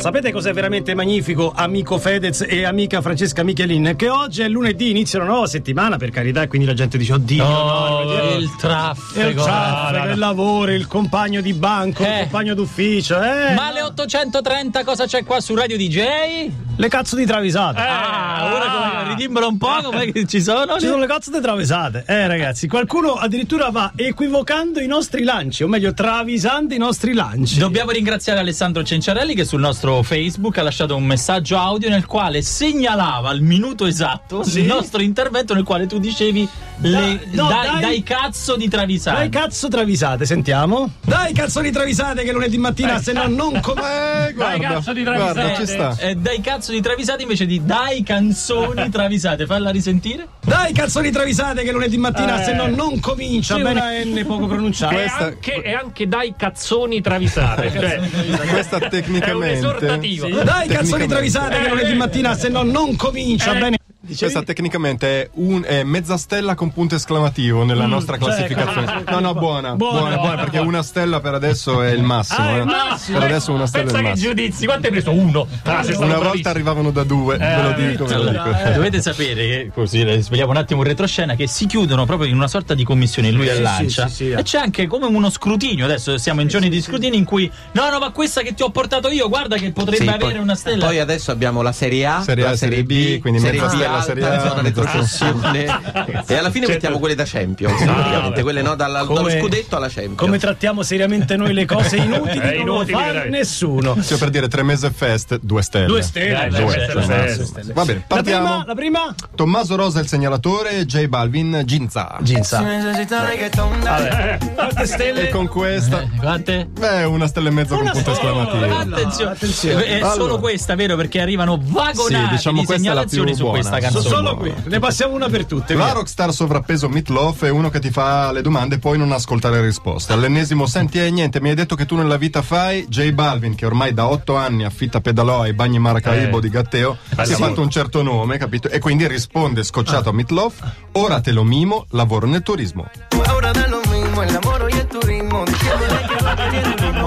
[0.00, 3.94] sapete cos'è veramente magnifico, amico Fedez e amica Francesca Michelin?
[3.96, 7.12] Che oggi è lunedì, inizia una nuova settimana, per carità, e quindi la gente dice:
[7.14, 9.28] Oddio, Oh, no, no, il traffico.
[9.28, 12.18] il traffico, No, il lavoro, il compagno di banco, il Eh.
[12.22, 13.54] compagno d'ufficio, eh.
[13.54, 16.48] Ma alle 830 cosa c'è qua su Radio DJ?
[16.76, 17.78] Le cazzo di travisate.
[17.80, 20.78] Ah, ora come ridimmelo un po' com'è che ci sono?
[20.78, 22.04] Ci sono le cazzo di travisate.
[22.06, 27.58] Eh, ragazzi, qualcuno addirittura va equivocando i nostri lanci, o meglio, travisando i nostri lanci.
[27.58, 32.42] Dobbiamo ringraziare Alessandro Cenciarelli che sul nostro Facebook ha lasciato un messaggio audio nel quale
[32.42, 34.60] segnalava al minuto esatto Sì.
[34.60, 36.48] il nostro intervento nel quale tu dicevi
[36.82, 37.80] le- no, dai, dai.
[37.80, 39.16] dai cazzo di travisate.
[39.18, 40.90] Dai cazzo travisate, sentiamo.
[41.04, 43.80] Dai cazzo di travisate che lunedì mattina se no non come...
[44.28, 45.66] Eh, guarda, cazzo di guarda, travisate.
[45.66, 45.96] ci sta.
[45.98, 49.46] Eh, dai cazzo di travisate invece di dai canzoni travisate.
[49.46, 50.26] Falla risentire.
[50.44, 52.44] Dai cazzo di travisate che lunedì mattina Eh.
[52.44, 53.56] se no non comincia.
[53.56, 54.94] Sì, Bene, una- N poco pronunciato.
[54.96, 57.70] E anche, e anche dai cazzoni travisate.
[57.80, 58.00] Cioè,
[58.48, 60.28] Questa è un tecnicamente esortativo.
[60.28, 61.06] Dai cazzo di Tecnicamente.
[61.08, 63.52] travisate che lunedì mattina se no non comincia.
[63.56, 63.79] Eh.
[64.10, 64.18] Bene.
[64.18, 68.88] Questa tecnicamente è, un, è mezza stella con punto esclamativo nella nostra classificazione.
[69.10, 72.38] No, no, buona, buona, Buona, buona, perché una stella per adesso è il massimo.
[72.46, 72.64] Ah, è il eh.
[72.64, 73.18] massimo.
[73.18, 74.28] Per adesso una stella è Pensa il che massimo.
[74.34, 75.10] giudizi, quanto hai preso?
[75.12, 75.46] Uno.
[75.64, 76.48] Ah, Una volta bravissimo.
[76.50, 78.42] arrivavano da due, ve lo dico, ve lo dico.
[78.42, 82.28] Allora, dovete sapere che così eh, svegliamo un attimo un retroscena che si chiudono proprio
[82.28, 84.38] in una sorta di commissione lui e Lancia sì, sì, eh.
[84.38, 87.90] e c'è anche come uno scrutinio adesso siamo in giorni di scrutinio in cui no
[87.90, 90.54] no ma questa che ti ho portato io guarda che potrebbe Sì, avere poi- una
[90.54, 93.74] stella Poi adesso abbiamo la Serie A, Serie A, la Serie B, quindi Serie mezza
[93.74, 96.24] B stella, alta, Serie A, zona mezza retrocessione.
[96.26, 99.88] e alla fine mettiamo quelle da Champions, praticamente, quelle no, dalla- dallo Come- scudetto alla
[99.88, 100.18] Champions.
[100.18, 102.84] Come trattiamo seriamente noi le cose inutili, È non lo
[103.28, 103.96] nessuno.
[104.02, 105.86] Cioè per dire tre mese fest, due stelle.
[105.86, 107.72] Due stelle, Eh, due stelle, stelle, due stelle.
[107.72, 108.64] Va bene, La prima, partiamo.
[108.66, 109.14] la prima?
[109.34, 112.16] Tommaso Rosa il segnalatore, J Balvin Ginza.
[112.20, 112.60] Ginza.
[112.60, 115.28] Eh, Quante E stelle?
[115.28, 116.68] con questa, Quante?
[116.70, 118.42] beh, una stella e mezzo con Una punto stella.
[118.42, 118.94] esclamativo.
[118.96, 119.84] attenzione, attenzione.
[119.84, 120.10] è Allora.
[120.14, 123.58] solo questa vero perché arrivano vagonati Sì, diciamo di la segnalazioni su buona.
[123.58, 124.54] questa So- canzone Solo qui.
[124.64, 125.74] Ne passiamo una per tutte.
[125.74, 125.92] La via.
[125.94, 129.60] rockstar sovrappeso Meatloaf è uno che ti fa le domande e poi non ascolta le
[129.60, 130.12] risposte.
[130.12, 132.86] All'ennesimo, senti, eh, niente, mi hai detto che tu nella vita fai.
[132.88, 136.40] J Balvin, che ormai da otto anni affitta pedalò ai bagni Maracaibo Eh.
[136.40, 137.32] di Gatteo, si sì.
[137.32, 138.68] è fatto un certo nome, capito?
[138.68, 140.62] E quindi risponde scocciato a Meatloaf:
[140.92, 142.88] Ora te lo mimo, lavoro nel turismo.
[143.26, 147.06] Ahora da lo mismo el amor y el turismo, tiene el ritmo,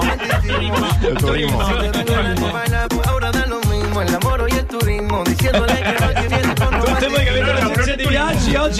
[1.10, 1.58] Il turismo.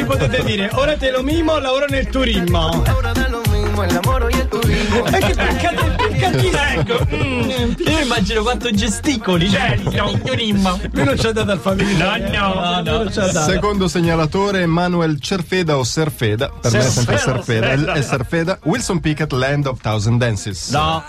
[0.04, 2.82] Oggi potete dire ora te lo mimo, lavoro nel turismo.
[2.86, 5.06] Ahora da lo mismo el amor y el turismo.
[5.06, 6.62] E che piccate, piccatissimo.
[6.76, 7.06] Ecco.
[7.14, 9.90] io immagino quanto gesticoli Certo.
[9.90, 12.28] Lui non c'è dato al familiare.
[12.30, 13.50] No, no, no, non c'è dato.
[13.50, 17.66] Secondo segnalatore Manuel Cerfeda o Serfeda, per me è sempre Serfeda.
[17.68, 20.70] Serfeda, è Serfeda, Wilson Pickett, Land of Thousand Dances.
[20.70, 21.02] No,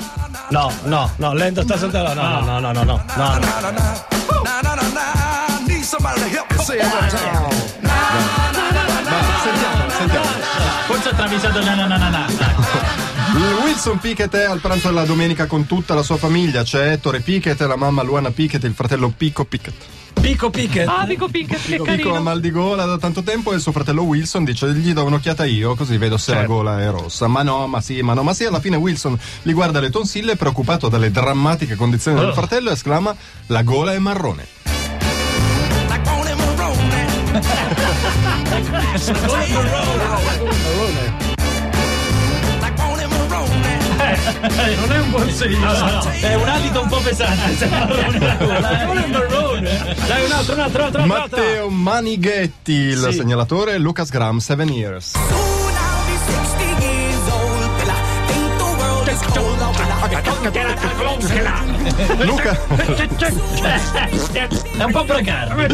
[0.50, 2.14] no, no, no, lento sta sentendo.
[2.14, 4.16] No, no, no, no, no, no, no.
[9.46, 10.26] Sentiamo, sentiamo.
[10.88, 12.26] forse ha travisato na na na na na
[13.64, 16.64] Wilson Pickett è al pranzo della domenica con tutta la sua famiglia.
[16.64, 19.74] C'è Ettore Pickett, la mamma Luana Pickett, il fratello Pico Pickett.
[20.22, 20.88] Pico Pickett.
[20.88, 22.22] Ah, Pico Pickett, che Pico ha carino.
[22.22, 25.44] mal di gola da tanto tempo e il suo fratello Wilson dice gli do un'occhiata
[25.46, 26.54] io così vedo se la Certo.
[26.54, 27.28] gola è rossa.
[27.28, 28.46] Ma no, ma sì, ma no, ma sì.
[28.46, 32.34] Alla fine Wilson gli guarda le tonsille preoccupato dalle drammatiche condizioni del Oh.
[32.34, 33.14] fratello e esclama
[33.48, 34.48] la gola è marrone.
[44.76, 45.72] Non è un buon segno.
[46.20, 49.96] è un alito un po' pesante Non è un marrone.
[50.08, 51.38] Dai, un altro, un altro, un altro, un altro.
[51.38, 53.18] Matteo Manighetti, il Sì.
[53.18, 55.14] segnalatore, Lucas Graham, Seven Years.
[62.26, 62.58] Luca,
[64.78, 65.68] è un po' precario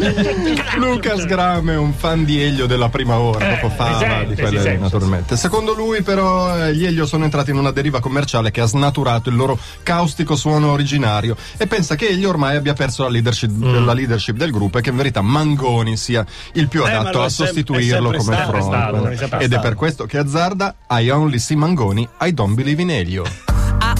[0.78, 4.61] Lucas Graham è un fan di Elio della prima ora, Eh, dopo sente, di quelle
[4.61, 4.79] sente.
[4.81, 5.38] naturalmente.
[5.38, 9.29] Secondo lui, però, eh, gli Elio sono entrati in una deriva commerciale che ha snaturato
[9.29, 13.85] il loro caustico suono originario e pensa che Elio ormai abbia perso la leadership, Mm.
[13.85, 17.25] la leadership del gruppo e che in verità Mangoni sia il più Eh, adatto è
[17.25, 18.55] a sostituirlo come front.
[18.55, 22.81] è stato, è Ed per questo che azzarda I only see Mangoni, I don't believe
[22.81, 23.23] in Elio.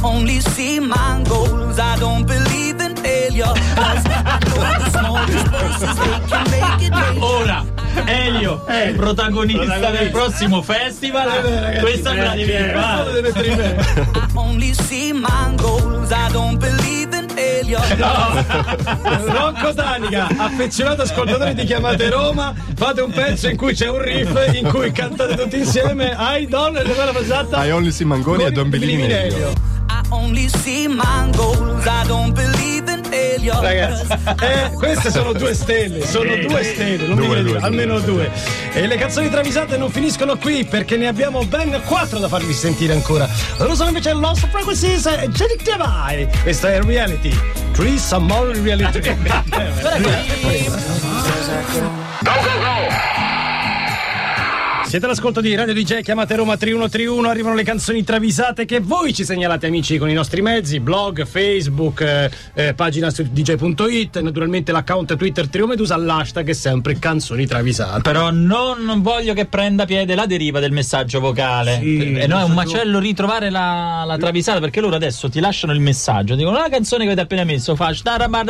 [0.02, 3.54] I only see my goals, I don't believe in failure.
[3.76, 7.22] 'Cause I know the smallest voices, they can make it rain.
[7.22, 7.64] ora
[8.06, 13.76] Elio è protagonista del prossimo festival questa me la devi fare
[14.16, 17.82] I only see my goals, I don't believe in failure.
[19.26, 24.36] Rocco Danica, affezionato ascoltatore di Chiamate Roma, fate un pezzo in cui c'è un riff
[24.54, 27.66] in cui cantate tutti insieme Idol e dove l'ho fatta?
[27.66, 29.70] I only see Mangoni, I don't believe in Elio.
[30.12, 33.60] I only see my goals, I don't believe in failure.
[33.62, 34.10] ragazzi.
[34.42, 38.00] Eh, queste sono due stelle, sono due stelle, non mi Due, viene di- due, almeno
[38.00, 38.30] due.
[38.74, 42.94] E le canzoni travisate non finiscono qui perché ne abbiamo ben quattro da farvi sentire
[42.94, 43.28] ancora.
[43.58, 46.30] Loro sono invece Lost Frequencies e Genic Divine.
[46.42, 47.34] Questa è Reality.
[47.72, 49.02] Three Some More Reality.
[54.92, 59.24] Siete all'ascolto di Radio DJ, chiamate Roma 3131, arrivano le canzoni travisate che voi ci
[59.24, 65.16] segnalate amici con i nostri mezzi, blog, Facebook, eh, eh, pagina su dj.it, naturalmente l'account
[65.16, 68.02] Twitter Trio Medusa, l'hashtag è sempre canzoni travisate.
[68.02, 71.80] Però non voglio che prenda piede la deriva del messaggio vocale.
[71.80, 75.72] Sì, e no, è un macello ritrovare la, la travisata perché loro adesso ti lasciano
[75.72, 76.36] il messaggio.
[76.36, 77.94] Dicono la canzone che avete appena messo fa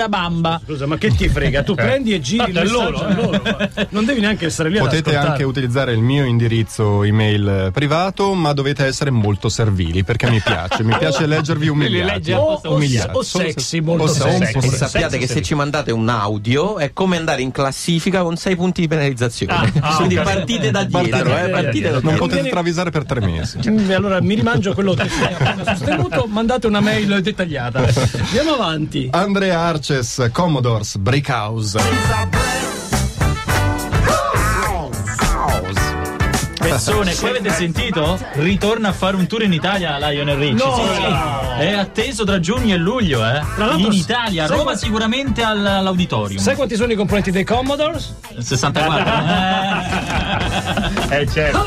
[0.09, 0.59] bamba.
[0.65, 1.61] Scusa, ma che ti frega?
[1.61, 3.43] Tu prendi e giri Tanto è loro, loro,
[3.89, 8.33] Non devi neanche essere lì ad Potete anche utilizzare il mio indirizzo email eh, privato,
[8.33, 10.83] ma dovete essere molto servili perché mi piace.
[10.83, 12.31] Mi piace leggervi umiliati.
[12.31, 13.15] o, o, Umiliati.
[13.15, 14.57] o sexy, molto o se- sexy.
[14.57, 18.35] o E sappiate che se ci mandate un audio è come andare in classifica con
[18.35, 19.71] 6 punti di penalizzazione.
[19.97, 22.25] Quindi partite da dietro, eh, partite da Non dietro.
[22.27, 23.59] potete travisare per tre mesi.
[23.69, 27.85] Mm, Allora mi rimangio quello che appena sostenuto, mandate una mail dettagliata.
[28.25, 29.07] Andiamo avanti.
[29.11, 32.70] Andrea Arces, Commodores, Breakhouse.
[36.83, 38.19] Persone, poi avete sentito?
[38.33, 40.53] Ritorna a fare un tour in Italia Lionel Ricci.
[40.55, 40.73] No!
[40.75, 41.61] Sì, sì.
[41.61, 43.39] È atteso tra giugno e luglio, eh.
[43.75, 46.41] In Italia, Roma qua- sicuramente al- all'auditorium.
[46.41, 48.15] Sai quanti sono i componenti dei Commodores?
[48.35, 50.09] 64.
[51.11, 51.59] Eh, certo.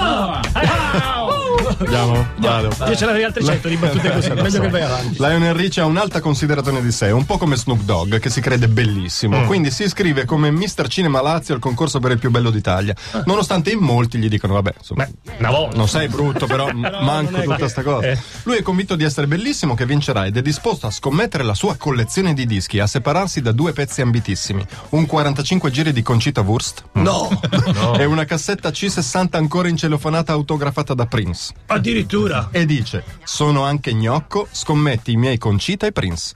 [1.79, 2.27] Andiamo?
[2.39, 2.69] Vado.
[2.87, 4.61] Io ce l'avrei altre 100 di battute così, meglio so.
[4.61, 5.17] che vai avanti.
[5.19, 8.69] Lionel Richie ha un'alta considerazione di sé, un po' come Snoop Dogg, che si crede
[8.69, 9.41] bellissimo.
[9.41, 9.47] Mm.
[9.47, 10.89] Quindi si iscrive come Mr.
[10.89, 12.95] Cinema Lazio al concorso per il più bello d'Italia.
[13.13, 13.23] Ah.
[13.27, 15.09] Nonostante in molti gli dicono, vabbè, insomma,
[15.39, 15.77] Una volta.
[15.77, 18.07] non sei brutto, però, m- manco tutta che- sta cosa.
[18.09, 18.19] eh.
[18.45, 21.77] Lui è convinto di essere bellissimo, che vincerà ed è disposto a scommettere la sua
[21.77, 26.85] collezione di dischi, a separarsi da due pezzi ambitissimi: un 45 giri di Concita Wurst
[26.93, 27.29] No,
[27.99, 31.54] e una cassetta C60 ancora incelofanata autografata da Prince.
[31.67, 32.49] Addirittura.
[32.51, 36.33] E dice: Sono anche gnocco, scommetti i miei Concita e Prince.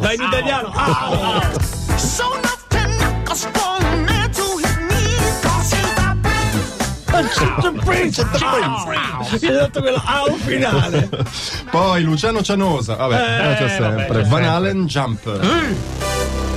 [0.00, 0.72] Dai in italiano.
[0.74, 1.50] Ah,
[9.40, 11.08] Mi hai dato quello A un finale.
[11.70, 14.06] Poi Luciano Cianosa, vabbè, Eh, c'è sempre.
[14.08, 16.01] vabbè, Van Halen Jump.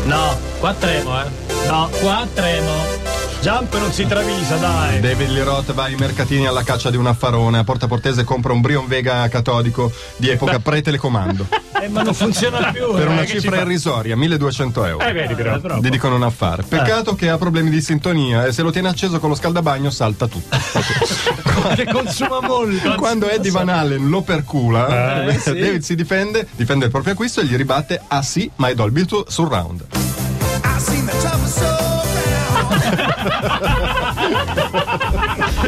[0.06, 1.30] No, qua tremo, eh.
[1.68, 3.05] No, qua tremo.
[3.46, 5.00] Jump non si travisa, dai.
[5.00, 7.60] David Lee Roth va ai mercatini alla caccia di un affarone.
[7.60, 11.46] A Porta Portese compra un Brion Vega catodico di epoca pre-telecomando.
[11.80, 12.92] Eh, ma non funziona più.
[12.96, 15.06] per eh, una che ci cifra irrisoria, 1200 euro.
[15.06, 15.60] Eh, vedi però.
[15.80, 16.64] Gli dicono un affare.
[16.64, 20.26] Peccato che ha problemi di sintonia e se lo tiene acceso con lo scaldabagno salta
[20.26, 20.58] tutto.
[21.76, 22.96] Che consuma molto.
[22.96, 25.54] Quando Eddie Van Halen lo percula, Eh, sì.
[25.54, 29.06] David si difende, difende il proprio acquisto e gli ribatte: Ah sì, ma è Dolby
[29.06, 29.86] tu- Surround.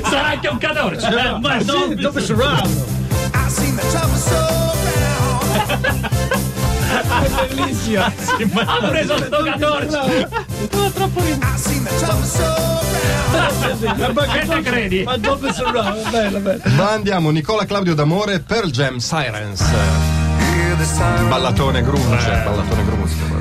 [0.03, 1.07] Sarà anche un catorcio.
[1.07, 2.85] Eh, ma Sì, no, dove surround?
[6.87, 8.03] È bellissimo.
[8.03, 8.11] ha
[8.87, 9.43] preso sto
[11.55, 12.55] seen the trouble so
[14.31, 15.03] Che te credi?
[15.03, 16.09] Ma dove surround?
[16.09, 16.61] Bello, bello.
[16.75, 19.63] Ma andiamo, Nicola Claudio D'Amore, Pearl Jam Sirens.
[21.27, 23.36] Ballatone grunge, ballatone grunge.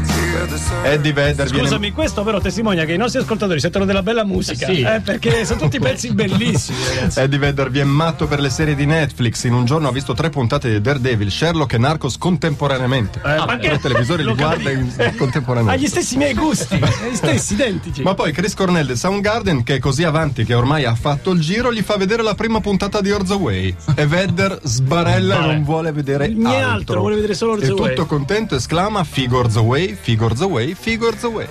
[0.83, 4.67] Eddie Vedder viene Scusami, questo però testimonia che i nostri ascoltatori sentono della bella musica.
[4.67, 4.83] Sì.
[4.83, 7.21] Eh, perché sono tutti pezzi bellissimi, ragazzi.
[7.21, 9.45] Eddie Vedder viene matto per le serie di Netflix.
[9.45, 13.21] In un giorno ha visto tre puntate di Daredevil, Sherlock e Narcos contemporaneamente.
[13.25, 15.89] ma che- I televisori li guarda in- Ha gli contemporaneamente.
[15.89, 18.03] stessi miei gusti, gli stessi identici.
[18.03, 21.41] Ma poi Chris Cornell del Soundgarden, che è così avanti che ormai ha fatto il
[21.41, 23.75] giro, gli fa vedere la prima puntata di Orza Way.
[23.95, 26.71] E Vedder sbarella e non vuole vedere Niente altro.
[26.71, 27.89] altro, vuole vedere solo Orza E Way.
[27.95, 31.47] tutto contento esclama Figo Orza Way, Figo Orza Way, Figo Orza Way.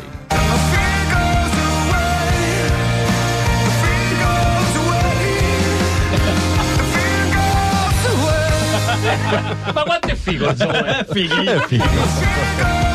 [9.74, 11.00] Ma quanto è figo il Zoe?
[11.00, 11.46] Eh, fighi.
[11.46, 12.94] È figo.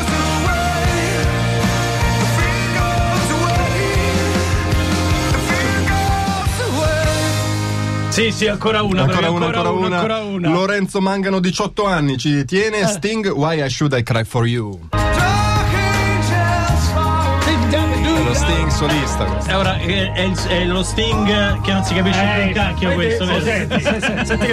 [8.09, 9.95] Sì, sì, ancora una, Ancora una, ancora una.
[9.95, 10.49] ancora una.
[10.49, 12.85] Lorenzo Mangano, 18 anni, ci tiene.
[12.85, 14.79] Sting, Why I Should I Cry For You.
[18.31, 19.27] Lo lo Sting solista.
[19.45, 22.93] E ora è, è il- è lo Sting che non si capisce più un cacchio
[22.93, 23.41] questo, vero?
[23.43, 24.47] Senti, senti, senti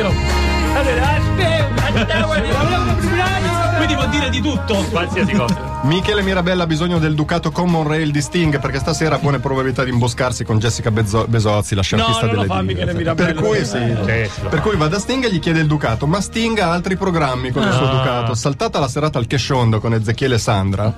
[0.73, 2.37] che lo-
[3.77, 4.75] Quindi vuol dire di tutto.
[4.91, 5.67] Qualsiasi cosa.
[5.83, 9.85] Michele Mirabella ha bisogno del Ducato Common Rail di Sting perché stasera ha buone probabilità
[9.85, 12.75] di imboscarsi con Jessica Bezzo- Besozzi, la sciarpista non lo delle fa dighe.
[12.75, 13.33] Michele Mirabella.
[13.41, 15.67] Per cui, sì, Sì, sì, lo per cui va da Sting e gli chiede il
[15.67, 18.35] Ducato, ma Sting ha altri programmi con il suo Ducato.
[18.35, 20.93] Saltata la serata al Chesciondo con Ezechiele e Sandra,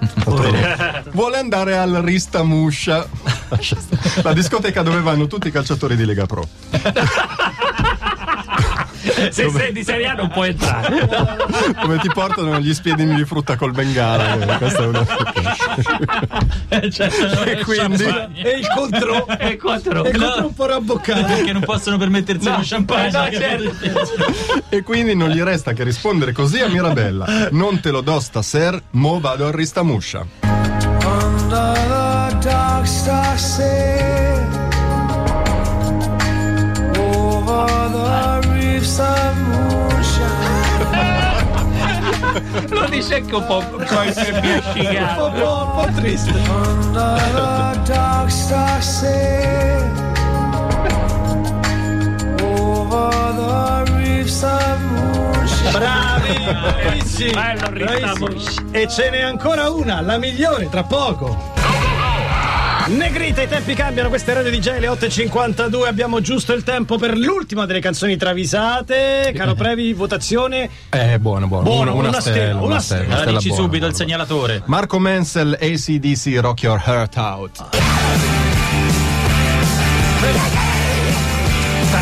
[1.12, 3.06] vuole andare al Rista Muscia,
[4.22, 6.46] la discoteca dove vanno tutti i calciatori di Lega Pro.
[9.30, 11.08] Se sei di Serie A non puoi entrare.
[11.80, 14.34] Come ti portano gli spiedini di frutta col bengala.
[14.54, 15.06] eh, Questa è una...
[16.90, 17.10] Cioè,
[17.46, 20.04] E quindi- E il contro E quattro.
[20.04, 21.24] e il contro un po' rabboccato.
[21.24, 23.10] Perché non possono permettersi lo champagne.
[23.10, 24.66] no, certo.
[24.68, 27.48] E quindi non gli resta che rispondere così a Mirabella.
[27.50, 30.26] Non te lo do stasera, mo vado al Ristamuscia.
[30.42, 31.72] Under
[32.38, 34.29] the dark star sea,
[42.68, 43.62] Lo dice anche un po'
[44.12, 46.30] se mi Un un po' triste.
[46.30, 49.78] Under the dark star sea,
[52.42, 55.72] over the reefs of moonshine.
[55.72, 56.34] Bravi,
[56.82, 57.32] bravissimi.
[57.32, 58.68] Bravissimi.
[58.72, 61.59] E ce n'è ancora una, la migliore, tra poco.
[62.90, 67.64] Negrita, i tempi cambiano, queste radio DJ le 8.52, abbiamo giusto il tempo per l'ultima
[67.64, 69.32] delle canzoni travisate.
[69.32, 70.68] Caro Previ, votazione.
[70.90, 71.62] Eh, buono, buono.
[71.62, 73.02] Buono, una, una stella, una una stella.
[73.02, 73.16] stella.
[73.20, 74.62] Allora dici buona, subito buona, il segnalatore.
[74.64, 77.64] Marco Mansell, ACDC, Rock Your Heart Out.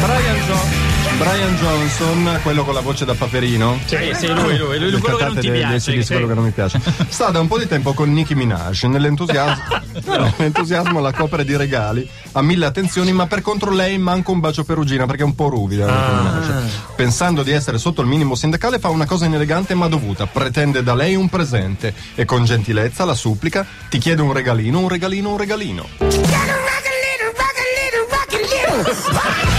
[0.01, 0.88] Brian, Jo-
[1.19, 3.77] Brian Johnson, quello con la voce da paperino.
[3.87, 5.91] Sì, sì, lui, lui, lui, Le quello che non ti piace.
[5.91, 6.81] AC/DC, quello che non mi piace.
[7.09, 8.85] Sta da un po' di tempo con Nicki Minaj.
[8.85, 9.65] Nell'entusiasmo,
[10.07, 14.63] nell'entusiasmo la copre di regali, ha mille attenzioni, ma per contro lei manca un bacio
[14.63, 15.87] perugina perché è un po' ruvida.
[15.87, 16.47] Nicki Minaj.
[16.95, 20.27] Pensando di essere sotto il minimo sindacale, fa una cosa inelegante ma dovuta.
[20.27, 24.89] Pretende da lei un presente e con gentilezza la supplica: ti chiede un regalino, un
[24.89, 25.89] regalino, un regalino.
[25.99, 26.77] Uno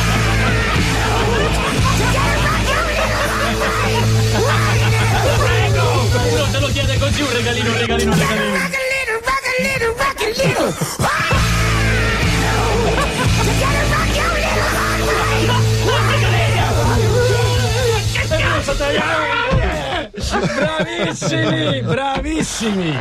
[7.19, 8.77] così un regalino, un regalino, un regalino.
[20.55, 22.97] Bravissimi, bravissimi.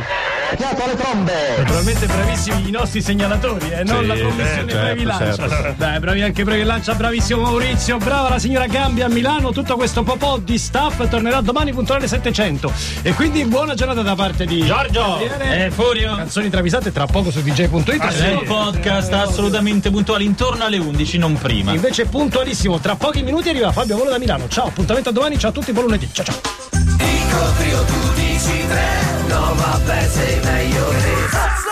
[1.57, 5.49] Naturalmente bravissimi i nostri segnalatori, eh, non Sì, la commissione certo, Previ Lancia.
[5.49, 5.73] certo.
[5.77, 10.03] Dai, bravi anche Previ Lancia, bravissimo Maurizio, brava la signora Gambia a Milano, tutto questo
[10.03, 12.71] popò di staff tornerà domani puntuale 700.
[13.03, 15.17] E quindi buona giornata da parte di Giorgio!
[15.19, 15.65] Gabriele.
[15.65, 16.15] Eh, Furio!
[16.15, 17.87] Canzoni travisate tra poco su dj.it.
[17.87, 21.71] Il podcast assolutamente puntuali intorno alle 11, non prima.
[21.73, 24.47] Invece puntualissimo, tra pochi minuti arriva Fabio Volo da Milano.
[24.47, 26.09] Ciao, appuntamento a domani, ciao a tutti, buon lunedì.
[26.11, 26.68] Ciao ciao.
[27.29, 28.87] Dico trio, tu dici tre,
[29.27, 31.68] no vabbè sei meglio te.